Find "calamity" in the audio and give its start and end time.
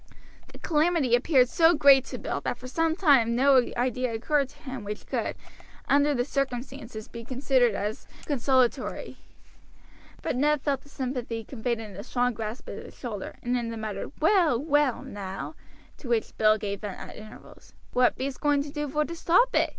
0.57-1.13